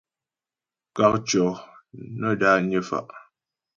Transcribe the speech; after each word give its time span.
Kákcyɔ́ 0.95 1.51
nə́ 2.19 2.33
dányə́ 2.41 2.81
fá'. 2.89 3.09